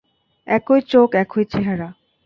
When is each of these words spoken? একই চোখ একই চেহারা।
একই 0.47 0.81
চোখ 0.91 1.09
একই 1.15 1.43
চেহারা। 1.45 1.89